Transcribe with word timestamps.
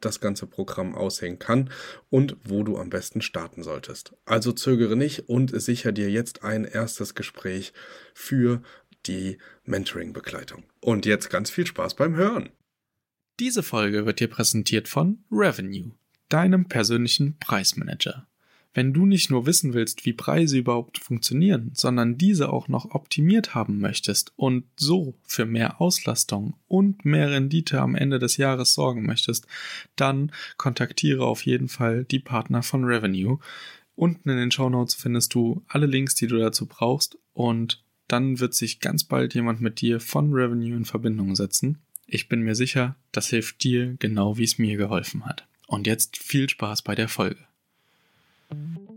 das 0.00 0.20
ganze 0.20 0.46
Programm 0.46 0.94
aussehen 0.94 1.38
kann 1.38 1.70
und 2.10 2.36
wo 2.44 2.62
du 2.62 2.78
am 2.78 2.90
besten 2.90 3.20
starten 3.20 3.62
solltest. 3.62 4.14
Also 4.24 4.52
zögere 4.52 4.96
nicht 4.96 5.28
und 5.28 5.60
sicher 5.60 5.92
dir 5.92 6.10
jetzt 6.10 6.44
ein 6.44 6.64
erstes 6.64 7.14
Gespräch 7.14 7.72
für 8.14 8.62
die 9.06 9.38
Mentoring-Begleitung. 9.64 10.64
Und 10.80 11.06
jetzt 11.06 11.30
ganz 11.30 11.50
viel 11.50 11.66
Spaß 11.66 11.94
beim 11.94 12.14
Hören. 12.16 12.50
Diese 13.40 13.62
Folge 13.62 14.06
wird 14.06 14.20
dir 14.20 14.28
präsentiert 14.28 14.88
von 14.88 15.24
Revenue, 15.30 15.92
deinem 16.28 16.68
persönlichen 16.68 17.38
Preismanager. 17.38 18.27
Wenn 18.78 18.92
du 18.92 19.06
nicht 19.06 19.28
nur 19.28 19.44
wissen 19.44 19.74
willst, 19.74 20.06
wie 20.06 20.12
Preise 20.12 20.56
überhaupt 20.56 20.98
funktionieren, 20.98 21.72
sondern 21.74 22.16
diese 22.16 22.52
auch 22.52 22.68
noch 22.68 22.92
optimiert 22.92 23.52
haben 23.52 23.80
möchtest 23.80 24.32
und 24.36 24.66
so 24.76 25.14
für 25.24 25.46
mehr 25.46 25.80
Auslastung 25.80 26.54
und 26.68 27.04
mehr 27.04 27.28
Rendite 27.28 27.80
am 27.80 27.96
Ende 27.96 28.20
des 28.20 28.36
Jahres 28.36 28.74
sorgen 28.74 29.04
möchtest, 29.04 29.48
dann 29.96 30.30
kontaktiere 30.58 31.24
auf 31.24 31.44
jeden 31.44 31.66
Fall 31.66 32.04
die 32.04 32.20
Partner 32.20 32.62
von 32.62 32.84
Revenue. 32.84 33.40
Unten 33.96 34.30
in 34.30 34.36
den 34.36 34.52
Show 34.52 34.70
Notes 34.70 34.94
findest 34.94 35.34
du 35.34 35.64
alle 35.66 35.86
Links, 35.86 36.14
die 36.14 36.28
du 36.28 36.38
dazu 36.38 36.66
brauchst 36.66 37.18
und 37.32 37.82
dann 38.06 38.38
wird 38.38 38.54
sich 38.54 38.78
ganz 38.78 39.02
bald 39.02 39.34
jemand 39.34 39.60
mit 39.60 39.80
dir 39.80 39.98
von 39.98 40.32
Revenue 40.32 40.76
in 40.76 40.84
Verbindung 40.84 41.34
setzen. 41.34 41.78
Ich 42.06 42.28
bin 42.28 42.42
mir 42.42 42.54
sicher, 42.54 42.94
das 43.10 43.26
hilft 43.26 43.64
dir 43.64 43.96
genau 43.98 44.38
wie 44.38 44.44
es 44.44 44.56
mir 44.56 44.76
geholfen 44.76 45.26
hat. 45.26 45.48
Und 45.66 45.88
jetzt 45.88 46.16
viel 46.16 46.48
Spaß 46.48 46.82
bei 46.82 46.94
der 46.94 47.08
Folge. 47.08 47.48
Mm-hmm. 48.52 48.87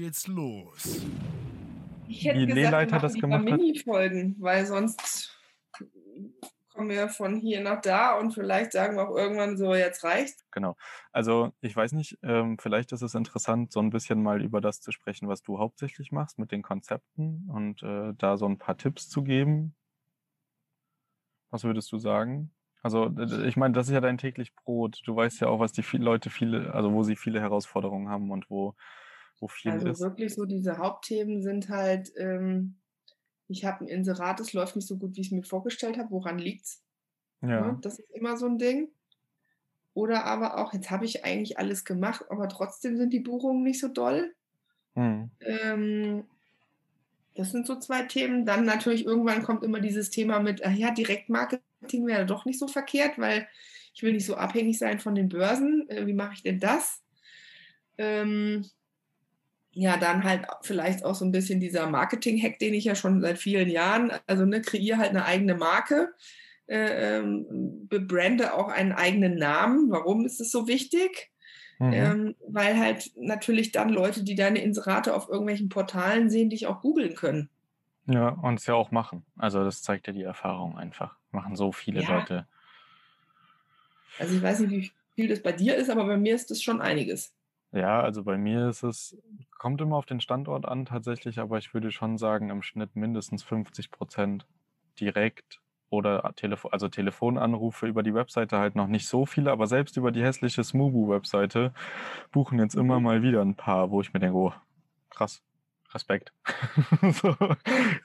Geht's 0.00 0.26
los. 0.26 1.06
Ich 2.08 2.24
hätte 2.24 2.40
Wie 2.40 2.46
gesagt, 2.46 2.90
machen 2.90 3.02
das 3.02 3.14
gemacht 3.14 3.50
hat? 3.50 3.58
Mini-Folgen, 3.58 4.36
weil 4.38 4.64
sonst 4.64 5.38
kommen 6.72 6.88
wir 6.88 7.08
von 7.10 7.36
hier 7.36 7.60
nach 7.60 7.82
da 7.82 8.18
und 8.18 8.32
vielleicht 8.32 8.72
sagen 8.72 8.96
wir 8.96 9.08
auch 9.08 9.14
irgendwann 9.14 9.58
so, 9.58 9.74
jetzt 9.74 10.02
reicht's. 10.02 10.42
Genau. 10.52 10.74
Also 11.12 11.52
ich 11.60 11.76
weiß 11.76 11.92
nicht, 11.92 12.18
ähm, 12.22 12.56
vielleicht 12.58 12.92
ist 12.92 13.02
es 13.02 13.14
interessant, 13.14 13.72
so 13.72 13.80
ein 13.80 13.90
bisschen 13.90 14.22
mal 14.22 14.42
über 14.42 14.62
das 14.62 14.80
zu 14.80 14.90
sprechen, 14.90 15.28
was 15.28 15.42
du 15.42 15.58
hauptsächlich 15.58 16.12
machst 16.12 16.38
mit 16.38 16.50
den 16.50 16.62
Konzepten 16.62 17.50
und 17.52 17.82
äh, 17.82 18.14
da 18.16 18.38
so 18.38 18.46
ein 18.46 18.56
paar 18.56 18.78
Tipps 18.78 19.08
zu 19.10 19.22
geben. 19.22 19.74
Was 21.50 21.64
würdest 21.64 21.92
du 21.92 21.98
sagen? 21.98 22.52
Also 22.82 23.10
ich 23.44 23.58
meine, 23.58 23.74
das 23.74 23.88
ist 23.88 23.92
ja 23.92 24.00
dein 24.00 24.16
täglich 24.16 24.54
Brot. 24.54 25.02
Du 25.04 25.14
weißt 25.14 25.42
ja 25.42 25.48
auch, 25.48 25.60
was 25.60 25.72
die 25.72 25.82
viel 25.82 26.02
Leute 26.02 26.30
viele, 26.30 26.72
also 26.72 26.90
wo 26.90 27.02
sie 27.02 27.16
viele 27.16 27.40
Herausforderungen 27.40 28.08
haben 28.08 28.30
und 28.30 28.48
wo, 28.48 28.74
wo 29.40 29.48
viel 29.48 29.72
Also 29.72 29.88
ist. 29.88 30.00
wirklich 30.00 30.34
so 30.34 30.44
diese 30.44 30.78
Hauptthemen 30.78 31.42
sind 31.42 31.68
halt, 31.68 32.12
ähm, 32.16 32.76
ich 33.48 33.64
habe 33.64 33.84
ein 33.84 33.88
Inserat, 33.88 34.38
das 34.38 34.52
läuft 34.52 34.76
nicht 34.76 34.86
so 34.86 34.96
gut, 34.96 35.16
wie 35.16 35.22
ich 35.22 35.28
es 35.28 35.32
mir 35.32 35.42
vorgestellt 35.42 35.98
habe. 35.98 36.10
Woran 36.10 36.38
liegt's? 36.38 36.84
Ne? 37.40 37.52
Ja. 37.52 37.78
Das 37.80 37.98
ist 37.98 38.10
immer 38.10 38.36
so 38.36 38.46
ein 38.46 38.58
Ding. 38.58 38.88
Oder 39.92 40.24
aber 40.24 40.58
auch, 40.58 40.72
jetzt 40.72 40.90
habe 40.90 41.04
ich 41.04 41.24
eigentlich 41.24 41.58
alles 41.58 41.84
gemacht, 41.84 42.24
aber 42.30 42.48
trotzdem 42.48 42.96
sind 42.96 43.12
die 43.12 43.20
Buchungen 43.20 43.62
nicht 43.64 43.80
so 43.80 43.88
doll. 43.88 44.32
Hm. 44.94 45.30
Ähm, 45.40 46.24
das 47.34 47.50
sind 47.50 47.66
so 47.66 47.76
zwei 47.76 48.02
Themen. 48.02 48.46
Dann 48.46 48.64
natürlich 48.64 49.04
irgendwann 49.04 49.42
kommt 49.42 49.64
immer 49.64 49.80
dieses 49.80 50.10
Thema 50.10 50.40
mit, 50.40 50.64
ach 50.64 50.72
ja, 50.72 50.92
Direktmarketing 50.92 52.06
wäre 52.06 52.26
doch 52.26 52.44
nicht 52.44 52.58
so 52.58 52.68
verkehrt, 52.68 53.18
weil 53.18 53.48
ich 53.94 54.02
will 54.02 54.12
nicht 54.12 54.26
so 54.26 54.36
abhängig 54.36 54.78
sein 54.78 55.00
von 55.00 55.14
den 55.14 55.28
Börsen. 55.28 55.88
Äh, 55.88 56.06
wie 56.06 56.12
mache 56.12 56.34
ich 56.34 56.42
denn 56.42 56.60
das? 56.60 57.02
Ähm, 57.98 58.64
ja, 59.72 59.96
dann 59.96 60.24
halt 60.24 60.46
vielleicht 60.62 61.04
auch 61.04 61.14
so 61.14 61.24
ein 61.24 61.32
bisschen 61.32 61.60
dieser 61.60 61.88
Marketing-Hack, 61.88 62.58
den 62.58 62.74
ich 62.74 62.84
ja 62.84 62.94
schon 62.94 63.20
seit 63.20 63.38
vielen 63.38 63.68
Jahren, 63.68 64.12
also 64.26 64.44
ne, 64.44 64.60
kreiere 64.60 64.98
halt 64.98 65.10
eine 65.10 65.24
eigene 65.24 65.54
Marke, 65.54 66.12
äh, 66.66 67.18
ähm, 67.18 67.86
bebrande 67.88 68.54
auch 68.54 68.68
einen 68.68 68.92
eigenen 68.92 69.36
Namen. 69.36 69.90
Warum 69.90 70.24
ist 70.24 70.40
es 70.40 70.50
so 70.50 70.66
wichtig? 70.66 71.30
Mhm. 71.78 71.92
Ähm, 71.92 72.34
weil 72.46 72.78
halt 72.78 73.10
natürlich 73.16 73.72
dann 73.72 73.88
Leute, 73.88 74.22
die 74.22 74.34
deine 74.34 74.62
Inserate 74.62 75.14
auf 75.14 75.28
irgendwelchen 75.28 75.68
Portalen 75.68 76.30
sehen, 76.30 76.50
dich 76.50 76.66
auch 76.66 76.80
googeln 76.82 77.14
können. 77.14 77.48
Ja, 78.06 78.28
und 78.28 78.58
es 78.58 78.66
ja 78.66 78.74
auch 78.74 78.90
machen. 78.90 79.24
Also 79.36 79.64
das 79.64 79.82
zeigt 79.82 80.06
ja 80.06 80.12
die 80.12 80.22
Erfahrung 80.22 80.76
einfach. 80.76 81.16
Machen 81.30 81.56
so 81.56 81.72
viele 81.72 82.02
Ja. 82.02 82.18
Leute. 82.18 82.46
Also 84.18 84.34
ich 84.34 84.42
weiß 84.42 84.60
nicht, 84.60 84.70
wie 84.70 84.92
viel 85.14 85.28
das 85.28 85.42
bei 85.42 85.52
dir 85.52 85.76
ist, 85.76 85.90
aber 85.90 86.04
bei 86.06 86.16
mir 86.16 86.34
ist 86.34 86.50
das 86.50 86.60
schon 86.62 86.80
einiges. 86.80 87.32
Ja, 87.72 88.00
also 88.00 88.24
bei 88.24 88.36
mir 88.36 88.68
ist 88.68 88.82
es, 88.82 89.16
kommt 89.58 89.80
immer 89.80 89.96
auf 89.96 90.06
den 90.06 90.20
Standort 90.20 90.66
an 90.66 90.86
tatsächlich, 90.86 91.38
aber 91.38 91.58
ich 91.58 91.72
würde 91.72 91.92
schon 91.92 92.18
sagen, 92.18 92.50
im 92.50 92.62
Schnitt 92.62 92.96
mindestens 92.96 93.44
50 93.44 93.90
Prozent 93.92 94.46
direkt 94.98 95.60
oder 95.88 96.32
Telefon, 96.36 96.72
also 96.72 96.88
Telefonanrufe 96.88 97.86
über 97.86 98.02
die 98.02 98.14
Webseite 98.14 98.58
halt 98.58 98.74
noch 98.76 98.88
nicht 98.88 99.06
so 99.08 99.24
viele, 99.26 99.52
aber 99.52 99.66
selbst 99.66 99.96
über 99.96 100.10
die 100.12 100.22
hässliche 100.22 100.64
Smubu-Webseite 100.64 101.72
buchen 102.32 102.58
jetzt 102.58 102.74
immer 102.74 102.98
Mhm. 102.98 103.04
mal 103.04 103.22
wieder 103.22 103.40
ein 103.42 103.54
paar, 103.56 103.90
wo 103.90 104.00
ich 104.00 104.12
mir 104.12 104.20
denke, 104.20 104.36
oh, 104.36 104.52
krass, 105.10 105.42
Respekt. 105.92 106.32
so, 107.12 107.36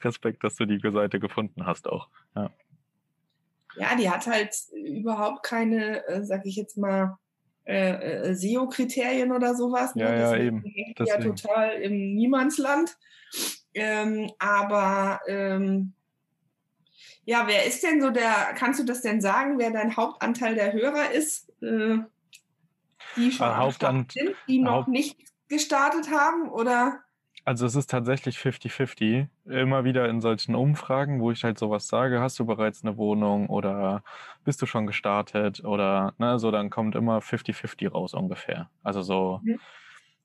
Respekt, 0.02 0.44
dass 0.44 0.56
du 0.56 0.66
die 0.66 0.80
Seite 0.90 1.20
gefunden 1.20 1.66
hast 1.66 1.88
auch. 1.88 2.08
Ja. 2.34 2.50
Ja, 3.76 3.94
die 3.96 4.08
hat 4.10 4.26
halt 4.26 4.54
überhaupt 4.72 5.42
keine, 5.44 6.06
äh, 6.06 6.24
sag 6.24 6.46
ich 6.46 6.56
jetzt 6.56 6.78
mal, 6.78 7.18
äh, 7.66 8.30
äh, 8.30 8.34
SEO-Kriterien 8.34 9.32
oder 9.32 9.54
sowas. 9.54 9.94
ne? 9.94 10.02
Ja, 10.04 10.14
ja, 10.14 10.30
Deswegen 10.32 10.46
eben. 10.46 10.94
die 10.98 11.04
Ja, 11.04 11.18
total 11.18 11.72
im 11.82 12.14
Niemandsland. 12.14 12.96
Ähm, 13.74 14.30
aber 14.38 15.20
ähm, 15.26 15.92
ja, 17.24 17.46
wer 17.46 17.66
ist 17.66 17.82
denn 17.82 18.00
so 18.00 18.10
der, 18.10 18.32
kannst 18.56 18.80
du 18.80 18.84
das 18.84 19.02
denn 19.02 19.20
sagen, 19.20 19.58
wer 19.58 19.70
dein 19.70 19.96
Hauptanteil 19.96 20.54
der 20.54 20.72
Hörer 20.72 21.10
ist, 21.10 21.50
äh, 21.60 21.98
die 23.16 23.32
schon 23.32 23.48
Äh, 23.48 23.54
Hauptant- 23.54 24.12
sind, 24.12 24.34
die 24.48 24.60
noch 24.60 24.72
Haupt- 24.72 24.88
nicht 24.88 25.16
gestartet 25.48 26.10
haben? 26.10 26.48
Oder 26.48 27.00
Also 27.46 27.64
es 27.64 27.76
ist 27.76 27.90
tatsächlich 27.90 28.38
50-50. 28.38 29.28
Immer 29.44 29.84
wieder 29.84 30.08
in 30.08 30.20
solchen 30.20 30.56
Umfragen, 30.56 31.20
wo 31.20 31.30
ich 31.30 31.44
halt 31.44 31.58
sowas 31.58 31.86
sage, 31.86 32.20
hast 32.20 32.38
du 32.40 32.44
bereits 32.44 32.82
eine 32.84 32.96
Wohnung 32.96 33.48
oder 33.48 34.02
bist 34.44 34.60
du 34.62 34.66
schon 34.66 34.86
gestartet 34.88 35.64
oder 35.64 36.14
ne, 36.18 36.40
so, 36.40 36.50
dann 36.50 36.70
kommt 36.70 36.96
immer 36.96 37.22
50-50 37.22 37.88
raus 37.88 38.14
ungefähr. 38.14 38.68
Also 38.82 39.02
so 39.02 39.42
Mhm. 39.44 39.60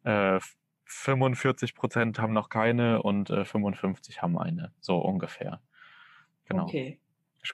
äh, 0.04 0.40
45 0.86 1.76
Prozent 1.76 2.20
haben 2.20 2.34
noch 2.34 2.50
keine 2.50 3.04
und 3.04 3.30
äh, 3.30 3.46
55 3.46 4.22
haben 4.24 4.40
eine, 4.40 4.74
so 4.82 4.98
ungefähr. 5.00 5.62
Genau. 6.46 6.66
okay. 6.70 7.01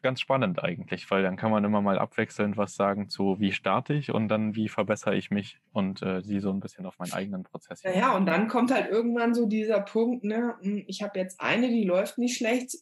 Ganz 0.01 0.19
spannend 0.19 0.63
eigentlich, 0.63 1.09
weil 1.09 1.23
dann 1.23 1.37
kann 1.37 1.49
man 1.49 1.63
immer 1.63 1.81
mal 1.81 1.97
abwechselnd 1.97 2.57
was 2.57 2.75
sagen 2.75 3.09
zu, 3.09 3.39
wie 3.39 3.51
starte 3.53 3.93
ich 3.93 4.11
und 4.11 4.27
dann, 4.27 4.53
wie 4.55 4.67
verbessere 4.67 5.15
ich 5.15 5.31
mich 5.31 5.59
und 5.71 6.01
äh, 6.01 6.21
sie 6.21 6.39
so 6.39 6.51
ein 6.51 6.59
bisschen 6.59 6.85
auf 6.85 6.99
meinen 6.99 7.13
eigenen 7.13 7.43
Prozess. 7.43 7.83
Naja, 7.83 8.15
und 8.15 8.25
dann 8.25 8.47
kommt 8.49 8.71
halt 8.71 8.89
irgendwann 8.89 9.33
so 9.33 9.45
dieser 9.47 9.79
Punkt, 9.79 10.23
ne, 10.25 10.55
hm, 10.61 10.83
ich 10.87 11.01
habe 11.01 11.17
jetzt 11.17 11.39
eine, 11.39 11.69
die 11.69 11.85
läuft 11.85 12.17
nicht 12.17 12.37
schlecht. 12.37 12.75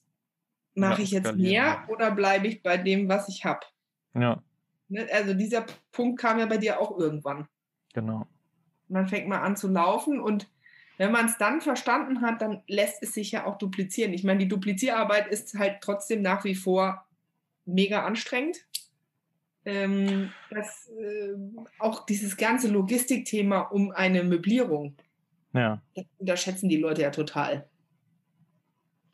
Mache 0.73 0.97
Ja, 0.99 1.03
ich 1.03 1.11
jetzt 1.11 1.35
mehr 1.35 1.53
ja. 1.53 1.87
oder 1.87 2.11
bleibe 2.11 2.47
ich 2.47 2.61
bei 2.63 2.77
dem, 2.77 3.07
was 3.07 3.29
ich 3.29 3.45
habe? 3.45 3.61
Ja, 4.13 4.41
Ne? 4.87 5.07
Also 5.11 5.33
dieser 5.33 5.65
Punkt 5.91 6.19
kam 6.19 6.39
ja 6.39 6.45
bei 6.45 6.57
dir 6.57 6.79
auch 6.79 6.97
irgendwann. 6.97 7.47
genau. 7.93 8.27
Man 8.87 9.07
fängt 9.07 9.27
mal 9.27 9.41
an 9.41 9.55
zu 9.55 9.67
laufen 9.67 10.19
und 10.19 10.47
wenn 10.97 11.11
man 11.11 11.25
es 11.27 11.37
dann 11.37 11.61
verstanden 11.61 12.21
hat, 12.21 12.41
dann 12.41 12.63
lässt 12.67 13.03
es 13.03 13.13
sich 13.13 13.31
ja 13.31 13.45
auch 13.45 13.57
duplizieren. 13.57 14.13
Ich 14.13 14.23
meine, 14.23 14.39
die 14.39 14.47
Duplizierarbeit 14.47 15.27
ist 15.27 15.53
halt 15.55 15.81
trotzdem 15.81 16.21
nach 16.21 16.43
wie 16.45 16.55
vor 16.55 17.05
mega 17.65 18.05
anstrengend. 18.05 18.57
ähm, 19.65 20.35
dass 20.49 20.87
äh, 20.89 21.33
auch 21.79 22.05
dieses 22.05 22.37
ganze 22.37 22.67
Logistikthema 22.69 23.61
um 23.61 23.91
eine 23.91 24.23
Möblierung, 24.23 24.97
Ja. 25.53 25.81
das 25.95 26.05
unterschätzen 26.19 26.69
die 26.69 26.77
Leute 26.77 27.03
ja 27.03 27.11
total. 27.11 27.69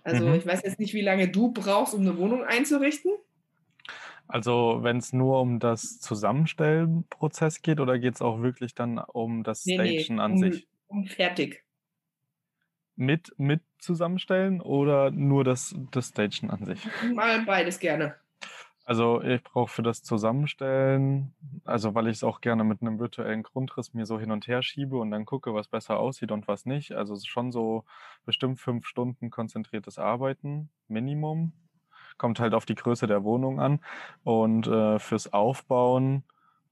Also 0.04 0.25
Mhm. 0.28 0.36
ich 0.36 0.45
weiß 0.45 0.62
jetzt 0.63 0.80
nicht, 0.80 0.94
wie 0.94 1.01
lange 1.01 1.28
du 1.30 1.51
brauchst, 1.51 1.94
um 1.95 2.01
eine 2.01 2.18
Wohnung 2.18 2.44
einzurichten. 2.44 3.12
Also 4.28 4.80
wenn 4.81 4.98
es 4.98 5.13
nur 5.13 5.39
um 5.42 5.60
das 5.60 6.00
Zusammenstellen-Prozess 6.00 7.62
geht 7.62 7.80
oder 7.80 8.00
geht 8.00 8.16
es 8.16 8.22
auch 8.22 8.42
wirklich 8.42 8.74
dann 8.75 8.98
um 9.00 9.44
das 9.44 9.63
Nee, 9.66 9.78
nee, 9.78 10.00
Stagen 10.04 10.19
an 10.19 10.33
um, 10.33 10.38
sich? 10.38 10.68
um 10.88 11.06
fertig. 11.06 11.63
Mit, 12.95 13.33
mit 13.38 13.61
zusammenstellen 13.79 14.61
oder 14.61 15.11
nur 15.11 15.43
das, 15.43 15.75
das 15.91 16.09
Stagen 16.09 16.49
an 16.51 16.65
sich? 16.65 16.88
Mal 17.13 17.43
beides 17.45 17.79
gerne. 17.79 18.15
Also 18.83 19.21
ich 19.21 19.43
brauche 19.43 19.71
für 19.71 19.83
das 19.83 20.03
Zusammenstellen, 20.03 21.33
also 21.65 21.93
weil 21.93 22.07
ich 22.07 22.17
es 22.17 22.23
auch 22.23 22.41
gerne 22.41 22.63
mit 22.63 22.81
einem 22.81 22.99
virtuellen 22.99 23.43
Grundriss 23.43 23.93
mir 23.93 24.05
so 24.05 24.19
hin 24.19 24.31
und 24.31 24.47
her 24.47 24.63
schiebe 24.63 24.97
und 24.97 25.11
dann 25.11 25.25
gucke, 25.25 25.53
was 25.53 25.67
besser 25.67 25.99
aussieht 25.99 26.31
und 26.31 26.47
was 26.47 26.65
nicht. 26.65 26.91
Also 26.93 27.15
schon 27.23 27.51
so 27.51 27.85
bestimmt 28.25 28.59
fünf 28.59 28.88
Stunden 28.88 29.29
konzentriertes 29.29 29.99
Arbeiten, 29.99 30.69
Minimum. 30.87 31.53
Kommt 32.17 32.39
halt 32.39 32.53
auf 32.53 32.65
die 32.65 32.75
Größe 32.75 33.07
der 33.07 33.23
Wohnung 33.23 33.59
an. 33.59 33.79
Und 34.23 34.67
äh, 34.67 34.99
fürs 34.99 35.31
Aufbauen 35.31 36.23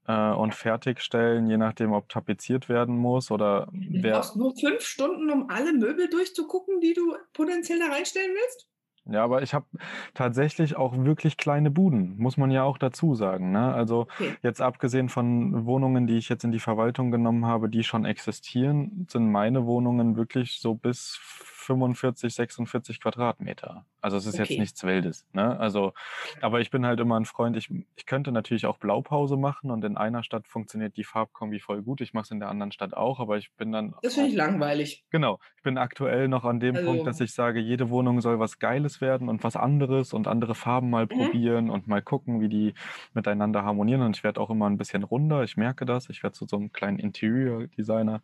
äh, 0.06 0.30
und 0.32 0.54
Fertigstellen, 0.54 1.48
je 1.48 1.56
nachdem, 1.58 1.92
ob 1.92 2.08
tapeziert 2.08 2.68
werden 2.68 2.96
muss 2.96 3.30
oder 3.30 3.68
Du 3.72 4.00
wer. 4.02 4.10
brauchst 4.10 4.36
nur 4.36 4.54
fünf 4.56 4.82
Stunden, 4.82 5.28
um 5.30 5.50
alle 5.50 5.72
Möbel 5.72 6.08
durchzugucken, 6.08 6.80
die 6.80 6.94
du 6.94 7.16
potenziell 7.32 7.78
da 7.78 7.88
reinstellen 7.88 8.32
willst? 8.34 8.68
Ja, 9.06 9.24
aber 9.24 9.42
ich 9.42 9.54
habe 9.54 9.66
tatsächlich 10.14 10.76
auch 10.76 10.94
wirklich 10.96 11.36
kleine 11.38 11.70
Buden, 11.70 12.16
muss 12.18 12.36
man 12.36 12.50
ja 12.50 12.64
auch 12.64 12.76
dazu 12.78 13.14
sagen. 13.14 13.50
Ne? 13.50 13.72
Also 13.72 14.06
Okay. 14.20 14.36
jetzt 14.42 14.60
abgesehen 14.60 15.08
von 15.08 15.64
Wohnungen, 15.66 16.06
die 16.06 16.18
ich 16.18 16.28
jetzt 16.28 16.44
in 16.44 16.52
die 16.52 16.58
Verwaltung 16.60 17.10
genommen 17.10 17.46
habe, 17.46 17.70
die 17.70 17.82
schon 17.82 18.04
existieren, 18.04 19.06
sind 19.10 19.30
meine 19.32 19.64
Wohnungen 19.66 20.16
wirklich 20.16 20.60
so 20.60 20.74
bis 20.74 21.18
45, 21.60 22.34
46 22.34 23.00
Quadratmeter. 23.00 23.84
Also 24.00 24.16
es 24.16 24.26
ist 24.26 24.38
jetzt 24.38 24.50
Okay. 24.50 24.60
nichts 24.60 24.82
Wildes. 24.82 25.26
Ne? 25.32 25.58
Also, 25.60 25.92
aber 26.40 26.60
ich 26.60 26.70
bin 26.70 26.86
halt 26.86 27.00
immer 27.00 27.18
ein 27.20 27.26
Freund. 27.26 27.56
Ich, 27.56 27.70
ich 27.96 28.06
könnte 28.06 28.32
natürlich 28.32 28.66
auch 28.66 28.78
Blaupause 28.78 29.36
machen 29.36 29.70
und 29.70 29.84
in 29.84 29.96
einer 29.96 30.22
Stadt 30.22 30.48
funktioniert 30.48 30.96
die 30.96 31.04
Farbkombi 31.04 31.60
voll 31.60 31.82
gut. 31.82 32.00
Ich 32.00 32.14
mache 32.14 32.24
es 32.24 32.30
in 32.30 32.40
der 32.40 32.48
anderen 32.48 32.72
Stadt 32.72 32.94
auch, 32.94 33.20
aber 33.20 33.36
ich 33.36 33.52
bin 33.52 33.72
dann 33.72 33.94
Das 34.02 34.14
finde 34.14 34.30
ich 34.30 34.36
langweilig. 34.36 35.04
Genau, 35.10 35.38
ich 35.56 35.62
bin 35.62 35.76
aktuell 35.78 36.28
noch 36.28 36.44
an 36.44 36.60
dem 36.60 36.76
Also- 36.76 36.90
Punkt, 36.90 37.06
dass 37.06 37.20
ich 37.20 37.32
sage, 37.34 37.60
jede 37.60 37.90
Wohnung 37.90 38.20
soll 38.20 38.38
was 38.38 38.58
Geiles 38.58 39.00
werden 39.00 39.28
und 39.28 39.44
was 39.44 39.56
anderes 39.56 40.12
und 40.14 40.26
andere 40.28 40.54
Farben 40.54 40.88
mal 40.90 41.04
Mhm. 41.04 41.08
probieren 41.08 41.70
und 41.70 41.86
mal 41.86 42.00
gucken, 42.02 42.40
wie 42.40 42.48
die 42.48 42.74
miteinander 43.12 43.64
harmonieren. 43.64 44.00
Und 44.02 44.16
ich 44.16 44.24
werde 44.24 44.40
auch 44.40 44.50
immer 44.50 44.68
ein 44.68 44.78
bisschen 44.78 45.02
runder, 45.02 45.42
ich 45.44 45.56
merke 45.56 45.84
das. 45.84 46.08
Ich 46.08 46.22
werde 46.22 46.34
zu 46.34 46.46
so 46.46 46.56
einem 46.56 46.72
kleinen 46.72 46.98
Interior-Designer. 46.98 48.22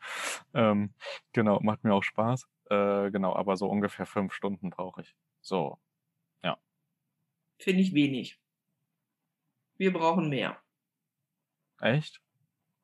Ähm, 0.54 0.90
genau, 1.32 1.60
macht 1.62 1.84
mir 1.84 1.92
auch 1.94 2.02
Spaß. 2.02 2.46
Äh, 2.70 3.10
genau, 3.10 3.34
aber 3.34 3.56
so 3.56 3.66
ungefähr 3.68 4.06
fünf 4.06 4.32
Stunden 4.32 4.70
brauche 4.70 5.02
ich. 5.02 5.14
So, 5.40 5.78
Finde 7.58 7.82
ich 7.82 7.94
wenig. 7.94 8.38
Wir 9.78 9.92
brauchen 9.92 10.28
mehr. 10.28 10.60
echt? 11.80 12.20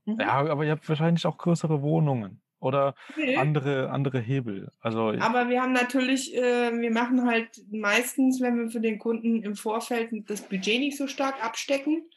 Mhm. 0.04 0.20
Ja, 0.20 0.32
aber 0.50 0.64
ihr 0.64 0.72
habt 0.72 0.88
wahrscheinlich 0.88 1.26
auch 1.26 1.38
größere 1.38 1.82
Wohnungen 1.82 2.42
oder 2.58 2.94
Nee. 3.16 3.36
andere, 3.36 3.90
andere 3.90 4.18
Hebel. 4.20 4.70
Also, 4.80 5.10
Aber 5.10 5.48
wir 5.48 5.62
haben 5.62 5.72
natürlich, 5.72 6.34
äh, 6.34 6.72
wir 6.72 6.90
machen 6.90 7.26
halt 7.26 7.62
meistens, 7.70 8.40
wenn 8.40 8.58
wir 8.58 8.70
für 8.70 8.80
den 8.80 8.98
Kunden 8.98 9.42
im 9.42 9.56
Vorfeld 9.56 10.10
das 10.28 10.42
Budget 10.42 10.80
nicht 10.80 10.96
so 10.96 11.06
stark 11.06 11.42
abstecken, 11.44 12.08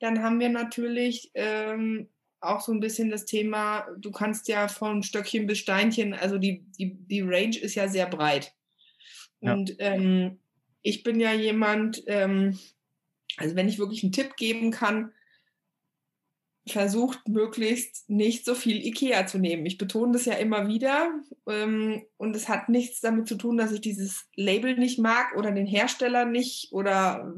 dann 0.00 0.22
haben 0.22 0.40
wir 0.40 0.48
natürlich 0.50 1.30
ähm, 1.34 2.08
auch 2.40 2.60
so 2.60 2.72
ein 2.72 2.80
bisschen 2.80 3.10
das 3.10 3.24
Thema, 3.24 3.86
du 3.98 4.10
kannst 4.10 4.48
ja 4.48 4.68
von 4.68 5.02
Stöckchen 5.02 5.46
bis 5.46 5.58
Steinchen, 5.58 6.14
also 6.14 6.38
die, 6.38 6.64
die, 6.78 6.96
die 7.06 7.22
Range 7.22 7.56
ist 7.56 7.74
ja 7.74 7.88
sehr 7.88 8.06
breit. 8.06 8.54
Ja. 9.40 9.54
Und 9.54 9.74
ähm, 9.78 10.38
ich 10.82 11.02
bin 11.02 11.18
ja 11.20 11.32
jemand, 11.32 12.02
ähm, 12.06 12.58
also 13.36 13.56
wenn 13.56 13.68
ich 13.68 13.78
wirklich 13.78 14.02
einen 14.02 14.12
Tipp 14.12 14.36
geben 14.36 14.70
kann, 14.70 15.12
versucht 16.68 17.28
möglichst 17.28 18.10
nicht 18.10 18.44
so 18.44 18.54
viel 18.54 18.84
Ikea 18.84 19.26
zu 19.26 19.38
nehmen. 19.38 19.66
Ich 19.66 19.78
betone 19.78 20.12
das 20.12 20.24
ja 20.24 20.34
immer 20.34 20.66
wieder 20.66 21.10
ähm, 21.48 22.04
und 22.16 22.34
es 22.34 22.48
hat 22.48 22.68
nichts 22.68 23.00
damit 23.00 23.28
zu 23.28 23.36
tun, 23.36 23.56
dass 23.56 23.72
ich 23.72 23.80
dieses 23.80 24.28
Label 24.34 24.76
nicht 24.76 24.98
mag 24.98 25.36
oder 25.36 25.52
den 25.52 25.66
Hersteller 25.66 26.24
nicht 26.24 26.72
oder 26.72 27.34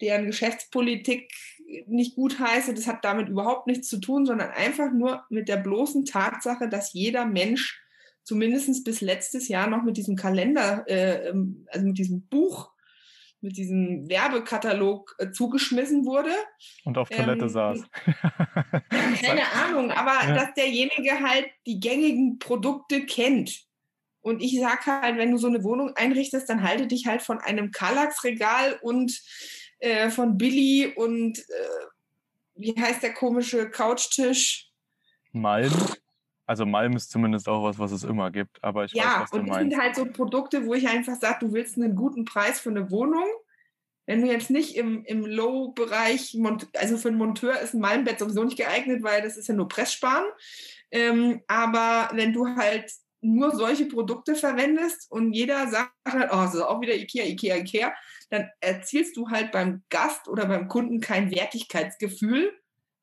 deren 0.00 0.26
Geschäftspolitik 0.26 1.32
nicht 1.86 2.14
gut 2.14 2.38
heiße. 2.38 2.74
Das 2.74 2.86
hat 2.86 3.04
damit 3.04 3.28
überhaupt 3.28 3.66
nichts 3.66 3.88
zu 3.88 3.98
tun, 3.98 4.26
sondern 4.26 4.50
einfach 4.50 4.92
nur 4.92 5.24
mit 5.30 5.48
der 5.48 5.56
bloßen 5.56 6.04
Tatsache, 6.04 6.68
dass 6.68 6.92
jeder 6.92 7.24
Mensch 7.26 7.82
zumindest 8.24 8.84
bis 8.84 9.00
letztes 9.00 9.48
Jahr 9.48 9.68
noch 9.68 9.82
mit 9.82 9.96
diesem 9.96 10.16
Kalender, 10.16 10.84
äh, 10.88 11.28
ähm, 11.28 11.66
also 11.70 11.86
mit 11.86 11.98
diesem 11.98 12.22
Buch, 12.28 12.70
mit 13.40 13.56
diesem 13.56 14.08
Werbekatalog 14.08 15.16
äh, 15.18 15.30
zugeschmissen 15.32 16.06
wurde. 16.06 16.30
und 16.84 16.96
auf 16.96 17.08
Toilette 17.08 17.44
ähm, 17.44 17.48
saß. 17.48 17.82
Keine 19.20 19.52
Ahnung, 19.64 19.90
aber 19.90 20.28
Ja. 20.28 20.34
dass 20.34 20.54
derjenige 20.54 21.20
halt 21.20 21.46
die 21.66 21.80
gängigen 21.80 22.38
Produkte 22.38 23.04
kennt. 23.04 23.64
Und 24.20 24.40
ich 24.40 24.60
sag 24.60 24.86
halt, 24.86 25.16
wenn 25.16 25.32
du 25.32 25.36
so 25.36 25.48
eine 25.48 25.64
Wohnung 25.64 25.96
einrichtest, 25.96 26.48
dann 26.48 26.62
halte 26.62 26.86
dich 26.86 27.06
halt 27.06 27.22
von 27.22 27.38
einem 27.38 27.72
Kallax-Regal 27.72 28.78
und 28.80 29.20
äh, 29.82 30.10
von 30.10 30.38
Billy 30.38 30.92
und 30.94 31.38
äh, 31.38 31.42
wie 32.54 32.74
heißt 32.78 33.02
der 33.02 33.12
komische 33.14 33.68
Couchtisch? 33.68 34.70
Malm. 35.32 35.72
Also 36.46 36.66
Malm 36.66 36.94
ist 36.94 37.10
zumindest 37.10 37.48
auch 37.48 37.64
was, 37.64 37.78
was 37.78 37.90
es 37.92 38.04
immer 38.04 38.30
gibt, 38.30 38.62
aber 38.62 38.84
ich 38.84 38.94
weiß, 38.94 39.02
Ja, 39.02 39.20
was 39.22 39.30
du 39.30 39.38
und 39.38 39.44
ich 39.44 39.50
meinst. 39.50 39.60
finde 39.60 39.76
halt 39.78 39.96
so 39.96 40.04
Produkte, 40.06 40.66
wo 40.66 40.74
ich 40.74 40.88
einfach 40.88 41.16
sage, 41.20 41.46
du 41.46 41.52
willst 41.52 41.76
einen 41.76 41.96
guten 41.96 42.24
Preis 42.24 42.60
für 42.60 42.70
eine 42.70 42.90
Wohnung. 42.90 43.26
Wenn 44.06 44.20
du 44.20 44.28
jetzt 44.30 44.50
nicht 44.50 44.76
im, 44.76 45.04
im 45.04 45.24
Low-Bereich, 45.24 46.36
also 46.76 46.96
für 46.96 47.08
einen 47.08 47.18
Monteur 47.18 47.58
ist 47.60 47.74
ein 47.74 47.80
Malmbett 47.80 48.18
sowieso 48.18 48.44
nicht 48.44 48.56
geeignet, 48.58 49.02
weil 49.02 49.22
das 49.22 49.36
ist 49.36 49.48
ja 49.48 49.54
nur 49.54 49.68
Presssparen. 49.68 50.26
Ähm, 50.90 51.42
aber 51.48 52.10
wenn 52.14 52.32
du 52.32 52.46
halt 52.56 52.92
nur 53.20 53.52
solche 53.54 53.86
Produkte 53.86 54.34
verwendest 54.34 55.10
und 55.10 55.32
jeder 55.32 55.68
sagt 55.68 55.92
halt, 56.06 56.30
oh, 56.32 56.36
das 56.36 56.54
ist 56.54 56.60
auch 56.60 56.80
wieder 56.80 56.94
Ikea, 56.94 57.24
Ikea, 57.24 57.56
Ikea, 57.56 57.94
dann 58.32 58.48
erzielst 58.60 59.14
du 59.18 59.28
halt 59.28 59.52
beim 59.52 59.82
Gast 59.90 60.26
oder 60.26 60.46
beim 60.46 60.66
Kunden 60.66 61.00
kein 61.00 61.30
Wertigkeitsgefühl, 61.30 62.50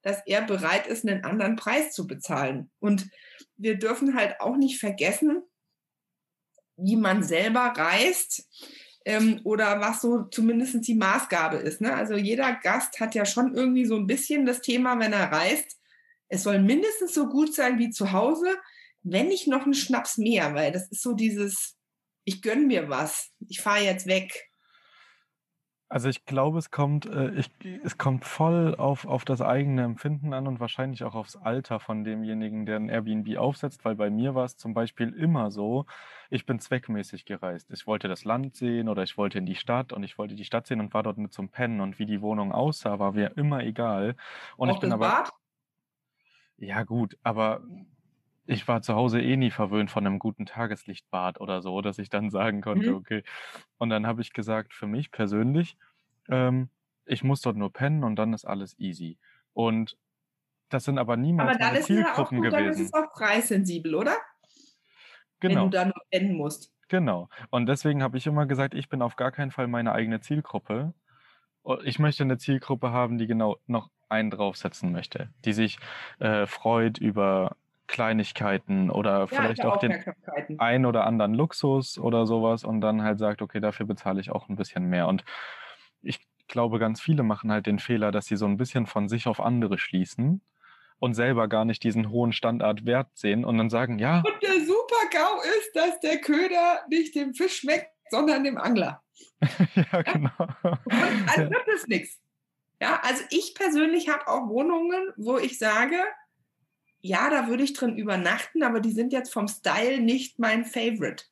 dass 0.02 0.26
er 0.26 0.42
bereit 0.42 0.88
ist, 0.88 1.08
einen 1.08 1.24
anderen 1.24 1.56
Preis 1.56 1.94
zu 1.94 2.08
bezahlen. 2.08 2.72
Und 2.80 3.08
wir 3.56 3.78
dürfen 3.78 4.16
halt 4.16 4.42
auch 4.42 4.58
nicht 4.58 4.80
vergessen, 4.80 5.44
wie 6.78 6.96
man 6.96 7.22
selber 7.22 7.74
reist 7.76 8.50
ähm, 9.06 9.40
oder 9.44 9.80
was 9.80 10.02
so 10.02 10.24
zumindest 10.24 10.88
die 10.88 10.96
Maßgabe 10.96 11.58
ist. 11.58 11.80
Ne? 11.80 11.94
Also 11.94 12.16
jeder 12.16 12.56
Gast 12.56 13.00
hat 13.00 13.14
ja 13.14 13.24
schon 13.24 13.54
irgendwie 13.54 13.86
so 13.86 13.98
ein 13.98 14.08
bisschen 14.08 14.48
das 14.48 14.62
Thema, 14.62 14.98
wenn 14.98 15.14
er 15.14 15.32
reist, 15.32 15.78
es 16.30 16.42
soll 16.42 16.58
mindestens 16.58 17.14
so 17.14 17.30
gut 17.30 17.54
sein 17.54 17.78
wie 17.78 17.92
zu 17.92 18.14
Hause, 18.14 18.48
wenn 19.04 19.28
nicht 19.28 19.48
noch 19.48 19.68
ein 19.68 19.76
Schnaps 19.76 20.18
mehr, 20.18 20.56
weil 20.56 20.72
das 20.72 20.88
ist 20.90 21.04
so 21.04 21.14
dieses, 21.14 21.76
ich 22.24 22.42
gönn 22.42 22.66
mir 22.66 22.90
was, 22.90 23.30
ich 23.48 23.62
fahre 23.62 23.84
jetzt 23.84 24.08
weg. 24.08 24.49
Also 25.92 26.08
ich 26.08 26.26
glaube, 26.26 26.60
es 26.60 26.70
kommt, 26.70 27.08
äh, 27.08 27.32
ich, 27.32 27.50
es 27.84 27.98
kommt 27.98 28.24
voll 28.24 28.76
auf, 28.76 29.06
auf 29.08 29.26
das 29.26 29.42
eigene 29.42 29.84
Empfinden 29.84 30.34
an 30.34 30.46
und 30.46 30.60
wahrscheinlich 30.60 31.04
auch 31.04 31.16
aufs 31.16 31.36
Alter 31.36 31.80
von 31.80 32.04
demjenigen, 32.04 32.68
der 32.68 32.76
ein 32.76 32.90
Airbnb 32.90 33.38
aufsetzt, 33.38 33.84
weil 33.86 33.96
bei 33.96 34.12
mir 34.12 34.36
war 34.36 34.46
es 34.46 34.56
zum 34.56 34.76
Beispiel 34.76 35.10
immer 35.10 35.50
so, 35.50 35.88
ich 36.30 36.46
bin 36.46 36.60
zweckmäßig 36.60 37.26
gereist. 37.26 37.72
Ich 37.72 37.88
wollte 37.88 38.08
das 38.08 38.24
Land 38.24 38.56
sehen 38.56 38.88
oder 38.88 39.02
ich 39.02 39.18
wollte 39.18 39.40
in 39.40 39.48
die 39.48 39.56
Stadt 39.56 39.92
und 39.92 40.04
ich 40.04 40.20
wollte 40.20 40.36
die 40.36 40.46
Stadt 40.46 40.68
sehen 40.68 40.80
und 40.80 40.94
war 40.94 41.02
dort 41.02 41.18
nur 41.18 41.32
zum 41.32 41.50
Pennen 41.50 41.82
und 41.82 41.98
wie 41.98 42.06
die 42.06 42.22
Wohnung 42.22 42.52
aussah, 42.52 43.00
war 43.00 43.14
mir 43.14 43.36
immer 43.36 43.62
egal. 43.64 44.16
Und 44.58 44.70
Auch 44.70 44.76
ich 44.76 44.80
bin 44.80 44.92
aber, 44.92 45.08
Bad? 45.08 45.34
ja 46.58 46.84
gut, 46.84 47.18
aber 47.24 47.62
ich 48.50 48.68
war 48.68 48.82
zu 48.82 48.96
Hause 48.96 49.22
eh 49.22 49.38
nie 49.38 49.52
verwöhnt 49.52 49.92
von 49.92 50.06
einem 50.06 50.20
guten 50.20 50.46
Tageslichtbad 50.46 51.40
oder 51.40 51.62
so, 51.62 51.82
dass 51.82 52.00
ich 52.00 52.10
dann 52.10 52.30
sagen 52.32 52.62
konnte, 52.62 52.90
Mhm. 52.92 52.96
okay. 52.98 53.24
Und 53.78 53.90
dann 53.90 54.08
habe 54.08 54.22
ich 54.22 54.34
gesagt, 54.34 54.74
für 54.74 54.88
mich 54.88 55.12
persönlich, 55.12 55.78
ähm, 56.30 56.70
ich 57.06 57.24
muss 57.24 57.42
dort 57.42 57.58
nur 57.58 57.72
pennen 57.74 58.04
und 58.04 58.16
dann 58.18 58.34
ist 58.34 58.46
alles 58.46 58.78
easy. 58.80 59.18
Und 59.54 59.98
das 60.70 60.84
sind 60.86 60.98
aber 61.00 61.18
niemals 61.18 61.56
Aber 61.56 61.66
meine 61.66 61.80
es 61.80 61.88
ja 61.90 61.96
auch 62.14 62.30
Zielgruppen 62.30 62.42
gut, 62.42 62.54
dann 62.54 62.66
ist 62.66 62.78
gewesen. 62.78 62.86
es 62.86 62.94
auch 62.94 63.12
preissensibel, 63.14 63.96
oder? 63.96 64.16
Wenn 65.42 65.52
Genau. 65.52 65.64
du 65.66 65.70
da 65.70 65.86
nur 65.86 65.94
enden 66.12 66.36
musst. 66.36 66.74
Genau. 66.90 67.30
Und 67.50 67.68
deswegen 67.68 68.04
habe 68.04 68.18
ich 68.18 68.28
immer 68.28 68.46
gesagt, 68.46 68.74
ich 68.74 68.90
bin 68.90 69.02
auf 69.02 69.16
gar 69.16 69.32
keinen 69.32 69.52
Fall 69.52 69.68
meine 69.68 69.92
eigene 69.94 70.22
Zielgruppe. 70.22 70.94
Und 71.62 71.84
Ich 71.86 72.00
möchte 72.00 72.24
eine 72.24 72.38
Zielgruppe 72.38 72.92
haben, 72.92 73.18
die 73.18 73.28
genau 73.28 73.58
noch 73.68 73.90
einen 74.10 74.32
draufsetzen 74.32 74.92
möchte, 74.92 75.30
die 75.46 75.54
sich 75.54 75.78
äh, 76.20 76.46
freut 76.48 76.98
über 76.98 77.56
Kleinigkeiten 77.90 78.90
oder 78.90 79.20
Ja, 79.20 79.28
vielleicht 79.28 79.66
auch 79.66 79.78
den 79.78 80.02
ein 80.60 80.86
oder 80.86 81.06
anderen 81.06 81.34
Luxus 81.34 81.98
oder 81.98 82.26
sowas 82.26 82.64
und 82.64 82.80
dann 82.80 83.04
halt 83.04 83.20
sagt, 83.20 83.42
okay, 83.42 83.60
dafür 83.60 83.86
bezahle 83.86 84.22
ich 84.22 84.32
auch 84.32 84.48
ein 84.48 84.56
bisschen 84.56 84.86
mehr. 84.86 85.08
Und 85.08 85.26
ich 86.02 86.20
glaube, 86.48 86.80
ganz 86.80 87.02
viele 87.02 87.24
machen 87.24 87.52
halt 87.52 87.66
den 87.66 87.80
Fehler, 87.80 88.12
dass 88.12 88.28
sie 88.28 88.38
so 88.38 88.46
ein 88.46 88.58
bisschen 88.58 88.86
von 88.86 89.10
sich 89.10 89.28
auf 89.28 89.42
andere 89.42 89.78
schließen 89.78 90.42
und 91.00 91.14
selber 91.14 91.48
gar 91.48 91.66
nicht 91.66 91.84
diesen 91.84 92.10
hohen 92.10 92.32
Standardwert 92.32 93.10
sehen 93.16 93.44
und 93.44 93.58
dann 93.58 93.70
sagen, 93.70 94.00
ja. 94.00 94.18
Und 94.18 94.42
der 94.42 94.66
Super-GAU 94.66 95.42
ist, 95.60 95.76
dass 95.76 96.00
der 96.00 96.20
Köder 96.20 96.82
nicht 96.90 97.16
dem 97.16 97.34
Fisch 97.34 97.58
schmeckt, 97.58 97.92
sondern 98.10 98.44
dem 98.44 98.58
Angler. 98.58 99.02
ja, 99.76 100.02
genau. 100.04 100.48
Und 100.64 101.28
dann 101.36 101.50
wird 101.50 101.68
es 101.76 101.88
nichts. 101.88 102.20
Ja, 102.82 103.02
also 103.04 103.24
ich 103.30 103.56
persönlich 103.56 104.10
habe 104.10 104.28
auch 104.28 104.48
Wohnungen, 104.48 105.12
wo 105.18 105.38
ich 105.38 105.58
sage, 105.58 105.98
ja, 107.02 107.30
da 107.30 107.48
würde 107.48 107.64
ich 107.64 107.74
drin 107.74 107.96
übernachten, 107.98 108.64
aber 108.64 108.80
die 108.80 108.92
sind 108.92 109.14
jetzt 109.14 109.32
vom 109.32 109.48
Style 109.48 110.00
nicht 110.02 110.40
mein 110.40 110.66
Favorite. 110.66 111.26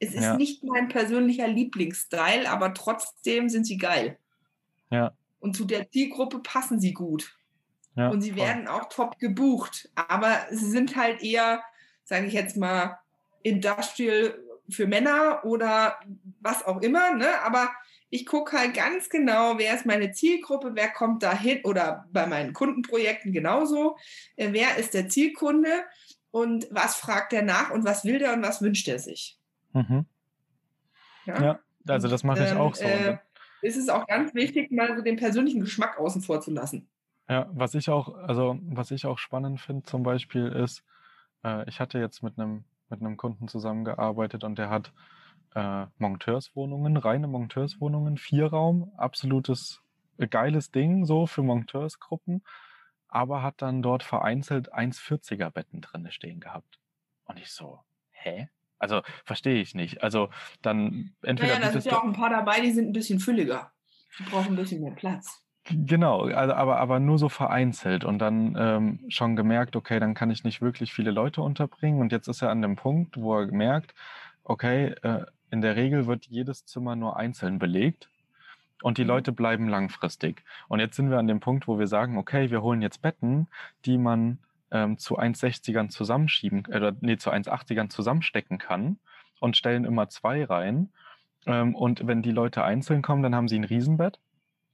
Es 0.00 0.14
ist 0.14 0.22
Ja. 0.24 0.36
nicht 0.36 0.62
mein 0.64 0.88
persönlicher 0.88 1.48
Lieblingsstyle, 1.48 2.48
aber 2.48 2.72
trotzdem 2.74 3.48
sind 3.48 3.64
sie 3.64 3.76
geil. 3.78 4.18
Ja. 4.90 5.12
Und 5.40 5.56
zu 5.56 5.64
der 5.64 5.90
Zielgruppe 5.90 6.38
passen 6.40 6.80
sie 6.80 6.92
gut. 6.92 7.36
Ja, 7.96 8.08
und 8.10 8.22
sie 8.22 8.30
voll. 8.30 8.40
werden 8.46 8.68
auch 8.68 8.88
top 8.88 9.18
gebucht. 9.18 9.90
Aber 9.94 10.46
sie 10.50 10.70
sind 10.70 10.94
halt 10.96 11.22
eher, 11.22 11.62
sage 12.04 12.26
ich 12.26 12.32
jetzt 12.32 12.56
mal, 12.56 12.98
Industrial 13.42 14.38
für 14.70 14.86
Männer 14.86 15.44
oder 15.44 15.98
was 16.40 16.64
auch 16.64 16.80
immer. 16.80 17.14
Ne? 17.14 17.40
Aber 17.42 17.70
ich 18.10 18.26
gucke 18.26 18.58
halt 18.58 18.74
ganz 18.74 19.08
genau, 19.08 19.58
wer 19.58 19.74
ist 19.74 19.86
meine 19.86 20.12
Zielgruppe, 20.12 20.70
wer 20.74 20.88
kommt 20.88 21.22
da 21.22 21.36
hin 21.36 21.60
oder 21.64 22.06
bei 22.10 22.26
meinen 22.26 22.52
Kundenprojekten 22.52 23.32
genauso. 23.32 23.96
Äh, 24.36 24.52
wer 24.52 24.76
ist 24.76 24.94
der 24.94 25.08
Zielkunde 25.08 25.84
und 26.30 26.66
was 26.70 26.96
fragt 26.96 27.32
er 27.32 27.42
nach 27.42 27.70
und 27.70 27.84
was 27.84 28.04
will 28.04 28.18
der 28.18 28.32
und 28.32 28.42
was 28.42 28.62
wünscht 28.62 28.88
er 28.88 28.98
sich. 28.98 29.38
Mhm. 29.72 30.06
Ja, 31.26 31.58
also 31.86 32.08
das 32.08 32.24
mache 32.24 32.44
ich 32.44 32.50
Ähm, 32.50 32.58
auch 32.58 32.74
so. 32.74 32.84
Äh, 32.84 33.18
ist 33.60 33.76
es 33.76 33.88
auch 33.88 34.06
ganz 34.06 34.34
wichtig, 34.34 34.70
mal 34.70 34.96
so 34.96 35.02
den 35.02 35.16
persönlichen 35.16 35.60
Geschmack 35.60 35.98
außen 35.98 36.22
vor 36.22 36.40
zu 36.40 36.50
lassen. 36.50 36.88
Ja, 37.28 37.50
was 37.52 37.74
ich 37.74 37.90
auch, 37.90 38.14
also 38.14 38.58
was 38.62 38.90
ich 38.90 39.04
auch 39.04 39.18
spannend 39.18 39.60
finde 39.60 39.84
zum 39.84 40.02
Beispiel 40.02 40.46
ist, 40.46 40.82
äh, 41.44 41.68
ich 41.68 41.80
hatte 41.80 41.98
jetzt 41.98 42.22
mit 42.22 42.38
einem 42.38 42.64
mit 42.90 43.00
einem 43.00 43.18
Kunden 43.18 43.48
zusammengearbeitet 43.48 44.44
und 44.44 44.58
der 44.58 44.70
hat 44.70 44.92
äh, 45.54 45.86
Monteurswohnungen, 45.98 46.96
reine 46.96 47.26
Monteurswohnungen, 47.26 48.16
Vierraum, 48.16 48.92
absolutes 48.96 49.82
äh, 50.18 50.26
geiles 50.26 50.70
Ding 50.70 51.04
so 51.04 51.26
für 51.26 51.42
Monteursgruppen, 51.42 52.42
aber 53.08 53.42
hat 53.42 53.62
dann 53.62 53.82
dort 53.82 54.02
vereinzelt 54.02 54.72
1,40er 54.72 55.50
Betten 55.50 55.80
drinne 55.80 56.12
stehen 56.12 56.40
gehabt. 56.40 56.78
Und 57.24 57.38
ich 57.38 57.50
so, 57.50 57.80
hä? 58.10 58.48
Also 58.78 59.02
verstehe 59.24 59.60
ich 59.60 59.74
nicht. 59.74 60.02
Also 60.02 60.30
dann 60.62 61.14
entweder 61.22 61.58
Naja, 61.58 61.66
da 61.66 61.72
sind 61.72 61.84
ja 61.92 61.98
auch 61.98 62.04
ein 62.04 62.12
paar 62.12 62.30
dabei, 62.30 62.60
die 62.60 62.70
sind 62.70 62.88
ein 62.88 62.92
bisschen 62.92 63.18
fülliger. 63.18 63.72
Die 64.18 64.22
brauchen 64.24 64.52
ein 64.52 64.56
bisschen 64.56 64.82
mehr 64.82 64.94
Platz. 64.94 65.44
Genau, 65.70 66.22
also 66.24 66.54
aber, 66.54 66.78
aber 66.78 66.98
nur 66.98 67.18
so 67.18 67.28
vereinzelt 67.28 68.04
und 68.04 68.18
dann 68.20 68.56
ähm, 68.58 69.04
schon 69.08 69.36
gemerkt, 69.36 69.76
okay, 69.76 70.00
dann 70.00 70.14
kann 70.14 70.30
ich 70.30 70.42
nicht 70.44 70.62
wirklich 70.62 70.94
viele 70.94 71.10
Leute 71.10 71.42
unterbringen. 71.42 72.00
Und 72.00 72.10
jetzt 72.10 72.28
ist 72.28 72.40
er 72.40 72.50
an 72.50 72.62
dem 72.62 72.76
Punkt, 72.76 73.18
wo 73.18 73.38
er 73.38 73.46
merkt, 73.48 73.94
okay, 74.44 74.94
äh, 75.02 75.26
in 75.50 75.60
der 75.60 75.76
Regel 75.76 76.06
wird 76.06 76.26
jedes 76.26 76.64
Zimmer 76.66 76.96
nur 76.96 77.16
einzeln 77.16 77.58
belegt 77.58 78.08
und 78.82 78.98
die 78.98 79.02
Mhm. 79.02 79.08
Leute 79.08 79.32
bleiben 79.32 79.68
langfristig. 79.68 80.44
Und 80.68 80.80
jetzt 80.80 80.96
sind 80.96 81.10
wir 81.10 81.18
an 81.18 81.26
dem 81.26 81.40
Punkt, 81.40 81.66
wo 81.68 81.78
wir 81.78 81.86
sagen, 81.86 82.16
okay, 82.18 82.50
wir 82.50 82.62
holen 82.62 82.82
jetzt 82.82 83.02
Betten, 83.02 83.48
die 83.84 83.98
man 83.98 84.38
ähm, 84.70 84.98
zu 84.98 85.18
1,60ern 85.18 85.88
zusammenschieben, 85.88 86.64
äh, 86.70 86.76
oder 86.76 86.96
nee, 87.00 87.16
zu 87.16 87.30
1,80ern 87.30 87.88
zusammenstecken 87.88 88.58
kann 88.58 88.98
und 89.40 89.56
stellen 89.56 89.84
immer 89.84 90.08
zwei 90.08 90.44
rein. 90.44 90.90
Ähm, 91.46 91.74
und 91.74 92.06
wenn 92.06 92.22
die 92.22 92.32
Leute 92.32 92.64
einzeln 92.64 93.02
kommen, 93.02 93.22
dann 93.22 93.34
haben 93.34 93.48
sie 93.48 93.58
ein 93.58 93.64
Riesenbett 93.64 94.20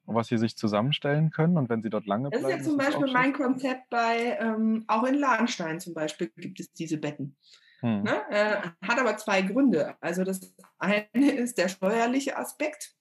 was 0.06 0.28
sie 0.28 0.38
sich 0.38 0.56
zusammenstellen 0.56 1.30
können 1.30 1.56
und 1.56 1.68
wenn 1.68 1.82
sie 1.82 1.90
dort 1.90 2.06
lange 2.06 2.30
Das 2.30 2.40
ist 2.40 2.46
bleiben. 2.46 2.62
ja 2.62 2.68
zum 2.68 2.76
Beispiel 2.76 3.12
mein 3.12 3.32
Konzept 3.32 3.88
bei, 3.90 4.36
ähm, 4.38 4.84
auch 4.86 5.04
in 5.04 5.14
Lahnstein 5.14 5.80
zum 5.80 5.94
Beispiel 5.94 6.30
gibt 6.36 6.60
es 6.60 6.72
diese 6.72 6.98
Betten. 6.98 7.36
Hm. 7.84 8.02
Ne? 8.02 8.22
Äh, 8.30 8.56
hat 8.86 8.98
aber 8.98 9.18
zwei 9.18 9.42
Gründe. 9.42 9.94
Also 10.00 10.24
das 10.24 10.54
eine 10.78 11.06
ist 11.14 11.58
der 11.58 11.68
steuerliche 11.68 12.38
Aspekt. 12.38 12.94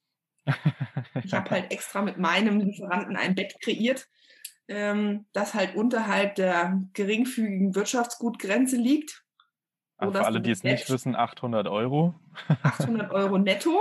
Ich 1.23 1.33
habe 1.33 1.49
halt 1.51 1.71
extra 1.71 2.01
mit 2.01 2.17
meinem 2.17 2.59
Lieferanten 2.59 3.15
ein 3.15 3.33
Bett 3.33 3.55
kreiert, 3.61 4.09
ähm, 4.67 5.25
das 5.31 5.53
halt 5.53 5.77
unterhalb 5.77 6.35
der 6.35 6.81
geringfügigen 6.91 7.75
Wirtschaftsgutgrenze 7.75 8.75
liegt. 8.75 9.23
Sodass 10.01 10.23
für 10.23 10.25
alle, 10.27 10.41
die 10.41 10.51
es 10.51 10.63
nicht 10.63 10.89
wissen, 10.89 11.15
800 11.15 11.67
Euro. 11.67 12.13
800 12.63 13.09
Euro 13.13 13.37
netto. 13.37 13.79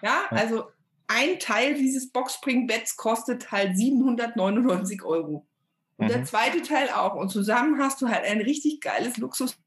Ja, 0.00 0.26
also 0.30 0.70
ein 1.08 1.40
Teil 1.40 1.74
dieses 1.74 2.12
Boxspringbetts 2.12 2.96
kostet 2.96 3.50
halt 3.50 3.76
799 3.76 5.02
Euro. 5.02 5.48
Und 5.96 6.08
der 6.08 6.18
Mhm. 6.18 6.24
zweite 6.26 6.62
Teil 6.62 6.90
auch. 6.90 7.14
Und 7.16 7.30
zusammen 7.30 7.80
hast 7.82 8.00
du 8.00 8.08
halt 8.08 8.24
ein 8.24 8.40
richtig 8.40 8.80
geiles 8.80 9.18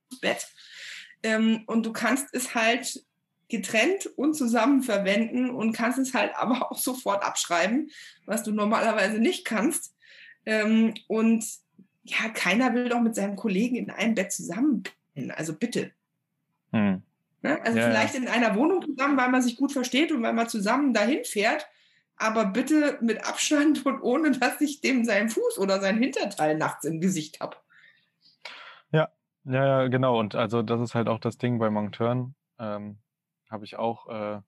Luxusbett. 0.09 0.47
Ähm, 1.23 1.63
und 1.67 1.85
du 1.85 1.91
kannst 1.91 2.33
es 2.33 2.55
halt 2.55 3.03
getrennt 3.49 4.05
und 4.15 4.35
zusammen 4.35 4.83
verwenden 4.83 5.49
und 5.49 5.73
kannst 5.73 5.97
es 5.97 6.13
halt 6.13 6.35
aber 6.35 6.71
auch 6.71 6.77
sofort 6.77 7.23
abschreiben, 7.23 7.89
was 8.25 8.43
du 8.43 8.51
normalerweise 8.51 9.19
nicht 9.19 9.43
kannst. 9.43 9.95
Ähm, 10.45 10.93
und 11.07 11.43
ja, 12.03 12.29
keiner 12.29 12.73
will 12.73 12.89
doch 12.89 13.01
mit 13.01 13.15
seinem 13.15 13.35
Kollegen 13.35 13.75
in 13.75 13.89
einem 13.89 14.15
Bett 14.15 14.31
zusammen. 14.31 14.83
Also 15.35 15.53
bitte. 15.53 15.91
Hm. 16.71 17.01
Ne? 17.41 17.61
Also 17.63 17.77
Ja, 17.77 17.85
ja. 17.85 17.91
vielleicht 17.91 18.15
in 18.15 18.27
einer 18.27 18.55
Wohnung 18.55 18.83
zusammen, 18.85 19.17
weil 19.17 19.29
man 19.29 19.41
sich 19.41 19.57
gut 19.57 19.71
versteht 19.71 20.11
und 20.11 20.21
weil 20.21 20.33
man 20.33 20.47
zusammen 20.47 20.93
dahin 20.93 21.25
fährt, 21.25 21.67
aber 22.15 22.45
bitte 22.45 22.99
mit 23.01 23.25
Abstand 23.25 23.85
und 23.85 24.01
ohne, 24.01 24.31
dass 24.31 24.61
ich 24.61 24.81
dem 24.81 25.05
seinen 25.05 25.29
Fuß 25.29 25.57
oder 25.57 25.81
sein 25.81 25.97
Hinterteil 25.97 26.55
nachts 26.57 26.85
im 26.85 27.01
Gesicht 27.01 27.39
habe. 27.39 27.57
Ja, 28.91 29.09
ja, 29.49 29.87
genau. 29.87 30.19
Und 30.19 30.35
also 30.35 30.61
das 30.61 30.81
ist 30.81 30.95
halt 30.95 31.07
auch 31.07 31.19
das 31.19 31.37
Ding 31.37 31.59
bei 31.59 31.69
Monteuren. 31.69 32.35
Ähm, 32.59 32.99
habe 33.49 33.65
ich 33.65 33.77
auch 33.77 34.07
äh, 34.07 34.41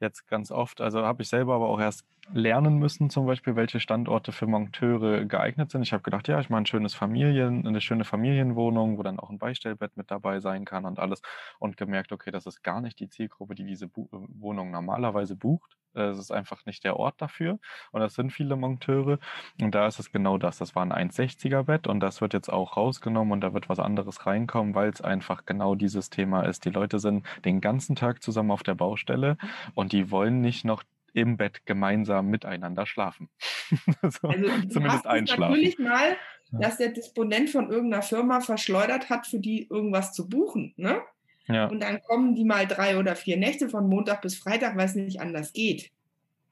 jetzt 0.00 0.26
ganz 0.28 0.50
oft, 0.50 0.80
also 0.80 1.02
habe 1.04 1.22
ich 1.22 1.28
selber 1.28 1.54
aber 1.54 1.68
auch 1.68 1.80
erst 1.80 2.06
lernen 2.32 2.78
müssen, 2.78 3.10
zum 3.10 3.26
Beispiel, 3.26 3.56
welche 3.56 3.80
Standorte 3.80 4.32
für 4.32 4.46
Monteure 4.46 5.24
geeignet 5.24 5.70
sind. 5.70 5.82
Ich 5.82 5.92
habe 5.92 6.02
gedacht, 6.02 6.28
ja, 6.28 6.40
ich 6.40 6.50
mache 6.50 6.62
ein 6.62 6.66
schönes 6.66 6.94
Familien, 6.94 7.66
eine 7.66 7.80
schöne 7.80 8.04
Familienwohnung, 8.04 8.98
wo 8.98 9.02
dann 9.02 9.18
auch 9.18 9.30
ein 9.30 9.38
Beistellbett 9.38 9.96
mit 9.96 10.10
dabei 10.10 10.40
sein 10.40 10.64
kann 10.64 10.84
und 10.84 10.98
alles. 10.98 11.22
Und 11.58 11.76
gemerkt, 11.76 12.12
okay, 12.12 12.30
das 12.30 12.46
ist 12.46 12.62
gar 12.62 12.80
nicht 12.80 13.00
die 13.00 13.08
Zielgruppe, 13.08 13.54
die 13.54 13.64
diese 13.64 13.88
Bu 13.88 14.04
äh, 14.12 14.18
Wohnung 14.40 14.70
normalerweise 14.70 15.36
bucht. 15.36 15.76
Äh, 15.98 16.08
Es 16.10 16.18
ist 16.18 16.30
einfach 16.30 16.64
nicht 16.66 16.84
der 16.84 16.96
Ort 16.96 17.20
dafür. 17.20 17.58
Und 17.92 18.00
das 18.00 18.14
sind 18.14 18.32
viele 18.32 18.56
Monteure. 18.56 19.18
Und 19.60 19.74
da 19.74 19.86
ist 19.86 19.98
es 19.98 20.12
genau 20.12 20.38
das. 20.38 20.58
Das 20.58 20.74
war 20.74 20.84
ein 20.84 20.92
1,60er 20.92 21.64
Bett 21.64 21.86
und 21.86 22.00
das 22.00 22.20
wird 22.20 22.32
jetzt 22.32 22.48
auch 22.48 22.76
rausgenommen 22.76 23.32
und 23.32 23.40
da 23.40 23.52
wird 23.54 23.68
was 23.68 23.78
anderes 23.78 24.26
reinkommen, 24.26 24.74
weil 24.74 24.90
es 24.90 25.00
einfach 25.00 25.44
genau 25.44 25.74
dieses 25.74 26.10
Thema 26.10 26.42
ist. 26.42 26.64
Die 26.64 26.70
Leute 26.70 26.98
sind 26.98 27.26
den 27.44 27.60
ganzen 27.60 27.96
Tag 27.96 28.22
zusammen 28.22 28.50
auf 28.50 28.62
der 28.62 28.74
Baustelle 28.74 29.36
und 29.74 29.92
die 29.92 30.10
wollen 30.10 30.40
nicht 30.40 30.64
noch 30.64 30.82
im 31.14 31.36
Bett 31.36 31.66
gemeinsam 31.66 32.26
miteinander 32.28 32.86
schlafen. 32.86 33.28
so, 34.02 34.28
Also 34.28 34.28
zumindest 34.68 35.06
einschlafen. 35.06 35.52
natürlich 35.52 35.78
mal, 35.78 36.16
dass 36.52 36.76
der 36.76 36.90
Disponent 36.90 37.50
von 37.50 37.70
irgendeiner 37.70 38.02
Firma 38.02 38.40
verschleudert 38.40 39.10
hat, 39.10 39.26
für 39.26 39.40
die 39.40 39.66
irgendwas 39.68 40.12
zu 40.12 40.28
buchen. 40.28 40.74
Ne? 40.76 41.00
Ja, 41.48 41.66
Und 41.66 41.82
dann 41.82 42.02
kommen 42.02 42.34
die 42.34 42.44
mal 42.44 42.66
drei 42.66 42.98
oder 42.98 43.16
vier 43.16 43.36
Nächte 43.36 43.68
von 43.68 43.88
Montag 43.88 44.22
bis 44.22 44.36
Freitag, 44.36 44.76
weil 44.76 44.86
es 44.86 44.94
nicht 44.94 45.20
anders 45.20 45.52
geht. 45.52 45.90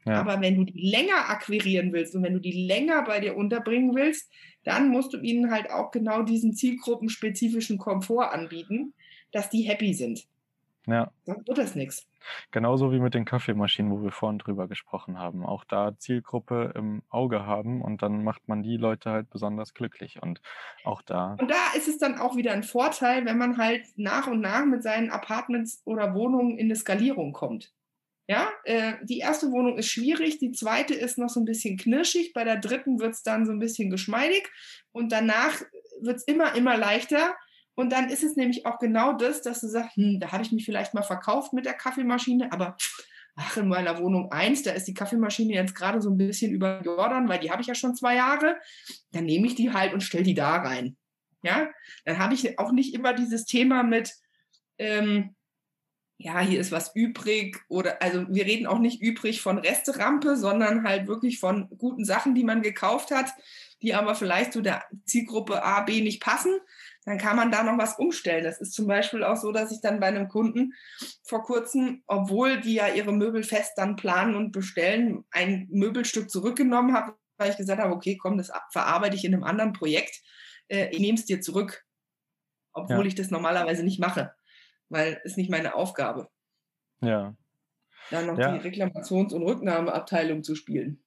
ja. 0.07 0.15
Aber 0.21 0.41
wenn 0.41 0.57
du 0.57 0.65
die 0.65 0.89
länger 0.91 1.29
akquirieren 1.31 1.93
willst 1.93 2.15
und 2.15 2.23
wenn 2.23 2.35
du 2.35 2.41
die 2.41 2.67
länger 2.67 3.03
bei 3.05 3.21
dir 3.21 3.37
unterbringen 3.37 3.95
willst, 3.95 4.31
dann 4.65 4.89
musst 4.89 5.13
du 5.13 5.19
ihnen 5.19 5.51
halt 5.51 5.71
auch 5.71 5.91
genau 5.91 6.23
diesen 6.23 6.55
zielgruppenspezifischen 6.55 7.79
Komfort 7.79 8.33
anbieten, 8.33 8.95
dass 9.33 9.51
die 9.51 9.63
happy 9.63 9.95
sind. 9.95 10.27
Ja. 10.87 11.11
Sonst 11.25 11.49
wird 11.49 11.59
das 11.59 11.75
nichts. 11.75 12.07
Genauso 12.51 12.93
wie 12.93 12.99
mit 12.99 13.15
den 13.15 13.25
Kaffeemaschinen, 13.25 13.93
wo 13.93 14.03
wir 14.03 14.13
vorhin 14.13 14.39
drüber 14.39 14.69
gesprochen 14.69 15.19
haben. 15.19 15.45
Auch 15.45 15.65
da 15.65 15.97
Zielgruppe 15.99 16.73
im 16.75 17.03
Auge 17.09 17.47
haben 17.47 17.83
und 17.83 18.03
dann 18.03 18.25
macht 18.25 18.49
man 18.49 18.63
die 18.63 18.77
Leute 18.77 19.11
halt 19.11 19.31
besonders 19.31 19.75
glücklich. 19.75 20.21
Und 20.23 20.41
auch 20.85 21.03
da, 21.03 21.37
Und 21.41 21.51
da 21.51 21.77
ist 21.77 21.89
es 21.89 21.99
dann 21.99 22.19
auch 22.19 22.37
wieder 22.37 22.53
ein 22.53 22.65
Vorteil, 22.65 23.25
wenn 23.25 23.39
man 23.39 23.59
halt 23.59 23.85
nach 23.97 24.27
und 24.27 24.41
nach 24.41 24.65
mit 24.65 24.83
seinen 24.83 25.11
Apartments 25.11 25.83
oder 25.85 26.15
Wohnungen 26.15 26.59
in 26.59 26.67
eine 26.67 26.77
Skalierung 26.77 27.33
kommt. 27.33 27.73
Ja, 28.29 28.49
äh, 28.65 28.95
die 29.05 29.19
erste 29.19 29.53
Wohnung 29.53 29.79
ist 29.79 29.89
schwierig, 29.89 30.39
die 30.39 30.51
zweite 30.51 30.95
ist 30.95 31.17
noch 31.17 31.29
so 31.29 31.39
ein 31.39 31.45
bisschen 31.45 31.77
knirschig, 31.77 32.33
bei 32.33 32.43
der 32.43 32.57
dritten 32.57 32.99
wird 32.99 33.15
es 33.15 33.23
dann 33.23 33.47
so 33.47 33.53
ein 33.53 33.61
bisschen 33.61 33.89
geschmeidig 33.89 34.51
und 34.91 35.13
danach 35.13 35.63
wird 36.01 36.17
es 36.17 36.25
immer, 36.25 36.57
immer 36.57 36.77
leichter. 36.77 37.37
Und 37.77 37.93
dann 37.93 38.09
ist 38.09 38.25
es 38.25 38.37
nämlich 38.37 38.67
auch 38.67 38.79
genau 38.79 39.13
das, 39.13 39.43
dass 39.43 39.61
du 39.61 39.69
sagst, 39.69 39.97
hm, 39.97 40.19
da 40.19 40.33
habe 40.33 40.43
ich 40.43 40.51
mich 40.51 40.65
vielleicht 40.65 40.95
mal 40.95 41.03
verkauft 41.03 41.53
mit 41.53 41.67
der 41.67 41.75
Kaffeemaschine, 41.75 42.51
aber 42.51 42.77
ach, 43.37 43.57
in 43.59 43.69
meiner 43.69 43.99
Wohnung 44.01 44.33
eins, 44.33 44.63
da 44.63 44.73
ist 44.73 44.89
die 44.89 44.95
Kaffeemaschine 44.95 45.55
jetzt 45.55 45.75
gerade 45.75 46.01
so 46.01 46.11
ein 46.11 46.17
bisschen 46.17 46.51
über 46.51 46.81
Jordan, 46.83 47.29
weil 47.29 47.39
die 47.39 47.51
habe 47.51 47.61
ich 47.61 47.69
ja 47.69 47.75
schon 47.75 47.95
zwei 47.95 48.17
Jahre. 48.17 48.57
Dann 49.13 49.27
nehme 49.27 49.47
ich 49.47 49.55
die 49.55 49.73
halt 49.73 49.93
und 49.93 50.03
stelle 50.03 50.25
die 50.25 50.35
da 50.35 50.57
rein. 50.57 50.97
Ja, 51.43 51.69
dann 52.05 52.19
habe 52.19 52.35
ich 52.35 52.59
auch 52.59 52.73
nicht 52.73 52.95
immer 52.95 53.13
dieses 53.13 53.45
Thema 53.45 53.83
mit, 53.83 54.15
ähm, 54.79 55.37
ja, 56.19 56.41
hier 56.41 56.59
ist 56.61 56.73
was 56.73 56.97
übrig 56.97 57.59
oder 57.69 58.01
also 58.01 58.27
wir 58.31 58.47
reden 58.47 58.67
auch 58.67 58.79
nicht 58.79 59.03
übrig 59.03 59.43
von 59.43 59.59
Resterampe, 59.59 60.37
sondern 60.37 60.83
halt 60.83 61.07
wirklich 61.07 61.39
von 61.39 61.69
guten 61.77 62.07
Sachen, 62.07 62.35
die 62.35 62.43
man 62.43 62.63
gekauft 62.63 63.11
hat, 63.11 63.33
die 63.83 63.95
aber 63.95 64.15
vielleicht 64.15 64.55
zu 64.55 64.63
der 64.63 64.83
Zielgruppe 65.05 65.63
A, 65.63 65.83
B 65.83 66.01
nicht 66.01 66.23
passen. 66.23 66.59
Dann 67.07 67.19
kann 67.19 67.37
man 67.37 67.51
da 67.51 67.63
noch 67.63 67.79
was 67.79 67.99
umstellen. 67.99 68.45
Das 68.45 68.61
ist 68.61 68.75
zum 68.75 68.87
Beispiel 68.87 69.25
auch 69.25 69.37
so, 69.37 69.53
dass 69.53 69.73
ich 69.73 69.81
dann 69.81 70.01
bei 70.01 70.09
einem 70.09 70.29
Kunden 70.29 70.75
vor 71.23 71.43
kurzem, 71.43 72.03
obwohl 72.07 72.61
die 72.61 72.75
ja 72.75 72.89
ihre 72.89 73.13
Möbel 73.13 73.43
fest 73.43 73.73
dann 73.77 73.97
planen 73.97 74.35
und 74.35 74.53
bestellen, 74.53 75.25
ein 75.31 75.69
Möbelstück 75.71 76.29
zurückgenommen 76.29 76.95
habe, 76.95 77.17
weil 77.39 77.51
ich 77.51 77.57
gesagt 77.57 77.81
habe, 77.81 77.95
okay, 77.95 78.19
komm, 78.19 78.37
das 78.37 78.53
verarbeite 78.71 79.17
ich 79.17 79.25
in 79.25 79.33
einem 79.33 79.45
anderen 79.45 79.73
Projekt. 79.73 80.21
Äh, 80.69 80.89
ich 80.91 80.99
nehme 80.99 81.17
es 81.17 81.25
dir 81.25 81.41
zurück, 81.41 81.87
obwohl 82.75 83.03
ja. 83.03 83.07
ich 83.07 83.15
das 83.15 83.31
normalerweise 83.31 83.83
nicht 83.83 84.01
mache 84.01 84.35
weil 84.89 85.21
es 85.25 85.37
nicht 85.37 85.51
meine 85.51 85.75
Aufgabe. 85.75 86.29
Ja. 87.01 87.37
Dann 88.11 88.27
noch 88.27 88.39
ja. 88.39 88.57
die 88.57 88.69
Reklamations- 88.69 89.35
und 89.35 89.43
Rücknahmeabteilung 89.43 90.45
zu 90.45 90.55
spielen. 90.55 91.03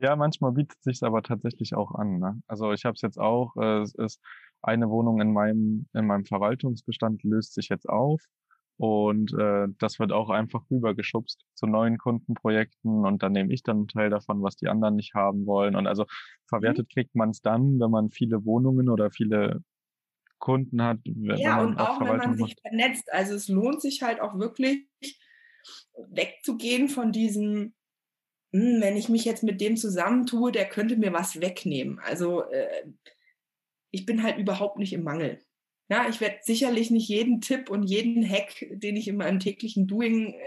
Ja, 0.00 0.16
manchmal 0.16 0.52
bietet 0.52 0.82
sich 0.82 1.02
aber 1.02 1.22
tatsächlich 1.22 1.74
auch 1.74 1.92
an. 1.92 2.18
Ne? 2.18 2.40
Also 2.46 2.72
ich 2.72 2.84
habe 2.84 2.94
es 2.94 3.02
jetzt 3.02 3.18
auch, 3.18 3.56
äh, 3.56 3.82
es 3.82 3.94
ist 3.94 4.20
eine 4.62 4.88
Wohnung 4.88 5.20
in 5.20 5.32
meinem, 5.32 5.86
in 5.92 6.06
meinem 6.06 6.24
Verwaltungsbestand 6.24 7.22
löst 7.22 7.54
sich 7.54 7.68
jetzt 7.68 7.88
auf. 7.88 8.22
Und 8.76 9.32
äh, 9.34 9.66
das 9.78 9.98
wird 9.98 10.12
auch 10.12 10.30
einfach 10.30 10.62
rübergeschubst 10.70 11.44
zu 11.54 11.66
neuen 11.66 11.98
Kundenprojekten 11.98 13.04
und 13.04 13.24
dann 13.24 13.32
nehme 13.32 13.52
ich 13.52 13.64
dann 13.64 13.78
einen 13.78 13.88
Teil 13.88 14.08
davon, 14.08 14.40
was 14.40 14.54
die 14.54 14.68
anderen 14.68 14.94
nicht 14.94 15.14
haben 15.14 15.46
wollen. 15.46 15.74
Und 15.74 15.88
also 15.88 16.04
verwertet 16.48 16.86
mhm. 16.88 16.94
kriegt 16.94 17.14
man 17.16 17.30
es 17.30 17.40
dann, 17.42 17.80
wenn 17.80 17.90
man 17.90 18.10
viele 18.10 18.44
Wohnungen 18.44 18.88
oder 18.88 19.10
viele 19.10 19.62
Kunden 20.38 20.80
hat. 20.80 21.00
ja, 21.04 21.60
und 21.60 21.76
auch 21.80 22.00
wenn 22.00 22.18
man 22.18 22.36
sich 22.36 22.54
vernetzt. 22.60 23.12
Also 23.12 23.34
es 23.34 23.48
lohnt 23.48 23.82
sich 23.82 24.02
halt 24.02 24.20
auch 24.20 24.38
wirklich 24.38 24.86
wegzugehen 26.10 26.88
von 26.88 27.10
diesem, 27.10 27.74
wenn 28.52 28.96
ich 28.96 29.08
mich 29.08 29.24
jetzt 29.24 29.42
mit 29.42 29.60
dem 29.60 29.76
zusammentue, 29.76 30.52
der 30.52 30.68
könnte 30.68 30.96
mir 30.96 31.12
was 31.12 31.40
wegnehmen. 31.40 31.98
Also 32.00 32.44
äh, 32.50 32.86
ich 33.90 34.06
bin 34.06 34.22
halt 34.22 34.38
überhaupt 34.38 34.78
nicht 34.78 34.92
im 34.92 35.02
Mangel. 35.02 35.40
Ja, 35.90 36.08
ich 36.08 36.20
werde 36.20 36.36
sicherlich 36.42 36.90
nicht 36.90 37.08
jeden 37.08 37.40
Tipp 37.40 37.70
und 37.70 37.84
jeden 37.84 38.28
Hack, 38.28 38.66
den 38.70 38.96
ich 38.96 39.08
in 39.08 39.16
meinem 39.16 39.40
täglichen 39.40 39.86
Doing 39.86 40.34
äh, 40.34 40.38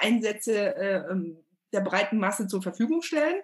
einsetze, 0.00 0.74
äh, 0.76 1.10
ähm, 1.10 1.44
der 1.72 1.82
breiten 1.82 2.18
Masse 2.18 2.46
zur 2.46 2.62
Verfügung 2.62 3.02
stellen. 3.02 3.40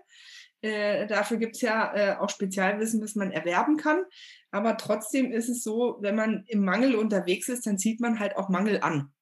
Äh, 0.62 1.06
dafür 1.06 1.36
gibt 1.36 1.56
es 1.56 1.60
ja 1.60 1.94
äh, 1.94 2.16
auch 2.16 2.30
Spezialwissen, 2.30 3.02
was 3.02 3.14
man 3.14 3.30
erwerben 3.30 3.76
kann. 3.76 4.02
Aber 4.50 4.76
trotzdem 4.78 5.30
ist 5.30 5.48
es 5.48 5.62
so, 5.62 5.98
wenn 6.00 6.16
man 6.16 6.44
im 6.48 6.64
Mangel 6.64 6.94
unterwegs 6.94 7.48
ist, 7.48 7.66
dann 7.66 7.78
zieht 7.78 8.00
man 8.00 8.18
halt 8.18 8.36
auch 8.36 8.48
Mangel 8.48 8.80
an. 8.80 9.12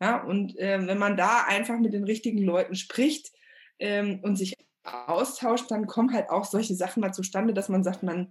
Ja, 0.00 0.22
und 0.22 0.58
äh, 0.58 0.84
wenn 0.86 0.98
man 0.98 1.16
da 1.16 1.44
einfach 1.46 1.78
mit 1.78 1.92
den 1.92 2.04
richtigen 2.04 2.42
Leuten 2.42 2.74
spricht 2.74 3.30
ähm, 3.78 4.20
und 4.22 4.36
sich 4.36 4.54
austauscht, 4.84 5.70
dann 5.70 5.86
kommen 5.86 6.12
halt 6.12 6.30
auch 6.30 6.44
solche 6.44 6.74
Sachen 6.74 7.00
mal 7.00 7.12
zustande, 7.12 7.54
dass 7.54 7.68
man 7.68 7.82
sagt, 7.82 8.02
man 8.02 8.28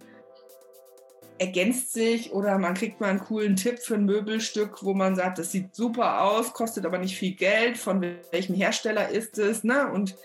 ergänzt 1.38 1.92
sich 1.92 2.32
oder 2.32 2.58
man 2.58 2.74
kriegt 2.74 3.00
mal 3.00 3.10
einen 3.10 3.18
coolen 3.18 3.56
Tipp 3.56 3.80
für 3.80 3.94
ein 3.94 4.04
Möbelstück, 4.04 4.84
wo 4.84 4.94
man 4.94 5.16
sagt, 5.16 5.38
das 5.38 5.50
sieht 5.50 5.74
super 5.74 6.22
aus, 6.22 6.52
kostet 6.52 6.86
aber 6.86 6.98
nicht 6.98 7.16
viel 7.16 7.34
Geld, 7.34 7.76
von 7.76 8.00
welchem 8.30 8.54
Hersteller 8.54 9.08
ist 9.08 9.38
es, 9.38 9.64
ne? 9.64 9.90
Und 9.90 10.16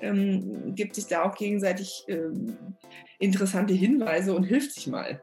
ähm, 0.00 0.74
gibt 0.74 0.94
sich 0.94 1.06
da 1.06 1.24
auch 1.24 1.34
gegenseitig 1.34 2.04
ähm, 2.06 2.56
interessante 3.18 3.74
Hinweise 3.74 4.34
und 4.34 4.44
hilft 4.44 4.72
sich 4.72 4.86
mal. 4.86 5.20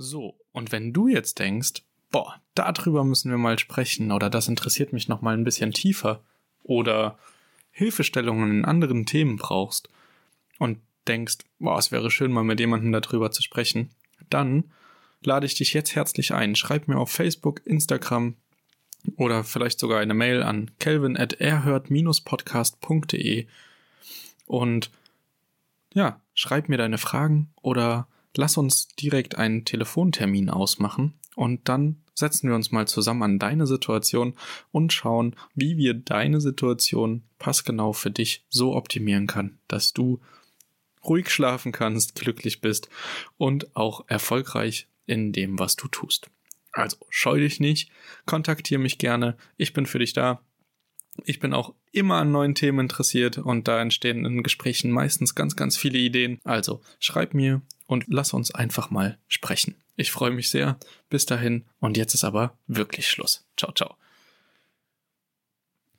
So, 0.00 0.38
und 0.52 0.70
wenn 0.70 0.92
du 0.92 1.08
jetzt 1.08 1.40
denkst, 1.40 1.82
boah, 2.12 2.40
darüber 2.54 3.02
müssen 3.02 3.32
wir 3.32 3.38
mal 3.38 3.58
sprechen 3.58 4.12
oder 4.12 4.30
das 4.30 4.46
interessiert 4.46 4.92
mich 4.92 5.08
noch 5.08 5.22
mal 5.22 5.34
ein 5.34 5.42
bisschen 5.42 5.72
tiefer 5.72 6.22
oder 6.62 7.18
Hilfestellungen 7.72 8.58
in 8.58 8.64
anderen 8.64 9.06
Themen 9.06 9.34
brauchst 9.36 9.88
und 10.60 10.78
denkst, 11.08 11.38
boah, 11.58 11.78
es 11.78 11.90
wäre 11.90 12.12
schön 12.12 12.30
mal 12.30 12.44
mit 12.44 12.60
jemandem 12.60 12.92
darüber 12.92 13.32
zu 13.32 13.42
sprechen, 13.42 13.90
dann 14.30 14.70
lade 15.20 15.46
ich 15.46 15.56
dich 15.56 15.74
jetzt 15.74 15.96
herzlich 15.96 16.32
ein. 16.32 16.54
Schreib 16.54 16.86
mir 16.86 16.98
auf 16.98 17.10
Facebook, 17.10 17.66
Instagram 17.66 18.36
oder 19.16 19.42
vielleicht 19.42 19.80
sogar 19.80 19.98
eine 19.98 20.14
Mail 20.14 20.44
an 20.44 20.70
kelvin 20.78 21.16
at 21.16 21.32
erhört-podcast.de 21.32 23.48
und 24.46 24.92
ja, 25.92 26.20
schreib 26.34 26.68
mir 26.68 26.78
deine 26.78 26.98
Fragen 26.98 27.50
oder 27.62 28.06
lass 28.38 28.56
uns 28.56 28.86
direkt 28.88 29.36
einen 29.36 29.64
Telefontermin 29.64 30.48
ausmachen 30.48 31.14
und 31.34 31.68
dann 31.68 32.02
setzen 32.14 32.48
wir 32.48 32.54
uns 32.54 32.70
mal 32.70 32.86
zusammen 32.86 33.24
an 33.24 33.38
deine 33.40 33.66
Situation 33.66 34.34
und 34.70 34.92
schauen, 34.92 35.34
wie 35.56 35.76
wir 35.76 35.94
deine 35.94 36.40
Situation 36.40 37.24
passgenau 37.40 37.92
für 37.92 38.12
dich 38.12 38.44
so 38.48 38.76
optimieren 38.76 39.26
kann, 39.26 39.58
dass 39.66 39.92
du 39.92 40.20
ruhig 41.04 41.30
schlafen 41.30 41.72
kannst, 41.72 42.14
glücklich 42.14 42.60
bist 42.60 42.88
und 43.38 43.74
auch 43.74 44.04
erfolgreich 44.06 44.86
in 45.06 45.32
dem, 45.32 45.58
was 45.58 45.74
du 45.74 45.88
tust. 45.88 46.30
Also 46.70 46.96
scheu 47.10 47.40
dich 47.40 47.58
nicht, 47.58 47.90
kontaktiere 48.24 48.80
mich 48.80 48.98
gerne, 48.98 49.36
ich 49.56 49.72
bin 49.72 49.84
für 49.84 49.98
dich 49.98 50.12
da. 50.12 50.40
Ich 51.24 51.40
bin 51.40 51.52
auch 51.52 51.74
immer 51.90 52.18
an 52.18 52.30
neuen 52.30 52.54
Themen 52.54 52.78
interessiert 52.78 53.38
und 53.38 53.66
da 53.66 53.80
entstehen 53.80 54.24
in 54.24 54.44
Gesprächen 54.44 54.92
meistens 54.92 55.34
ganz, 55.34 55.56
ganz 55.56 55.76
viele 55.76 55.98
Ideen. 55.98 56.38
Also 56.44 56.80
schreib 57.00 57.34
mir 57.34 57.62
und 57.88 58.04
lass 58.06 58.32
uns 58.32 58.54
einfach 58.54 58.90
mal 58.90 59.18
sprechen. 59.26 59.74
Ich 59.96 60.12
freue 60.12 60.30
mich 60.30 60.50
sehr. 60.50 60.78
Bis 61.10 61.26
dahin 61.26 61.64
und 61.80 61.96
jetzt 61.96 62.14
ist 62.14 62.22
aber 62.22 62.56
wirklich 62.68 63.08
Schluss. 63.08 63.44
Ciao, 63.56 63.72
ciao. 63.72 63.96